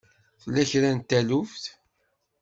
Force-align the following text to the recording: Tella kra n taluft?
Tella 0.41 0.63
kra 0.71 0.89
n 0.97 0.99
taluft? 1.09 1.63